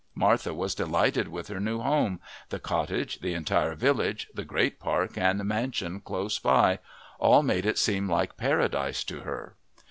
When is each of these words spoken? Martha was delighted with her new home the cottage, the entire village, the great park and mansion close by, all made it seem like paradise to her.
Martha 0.15 0.51
was 0.51 0.73
delighted 0.73 1.27
with 1.27 1.47
her 1.47 1.59
new 1.59 1.79
home 1.79 2.19
the 2.49 2.57
cottage, 2.57 3.19
the 3.19 3.35
entire 3.35 3.75
village, 3.75 4.27
the 4.33 4.43
great 4.43 4.79
park 4.79 5.15
and 5.15 5.45
mansion 5.45 5.99
close 6.01 6.39
by, 6.39 6.79
all 7.19 7.43
made 7.43 7.67
it 7.67 7.77
seem 7.77 8.09
like 8.09 8.35
paradise 8.35 9.03
to 9.03 9.19
her. 9.19 9.55